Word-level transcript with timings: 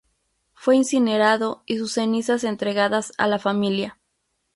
Fue 0.55 0.75
incinerado 0.77 1.61
y 1.67 1.77
sus 1.77 1.91
cenizas 1.93 2.43
entregadas 2.43 3.13
a 3.19 3.27
la 3.27 3.37
familia. 3.37 3.99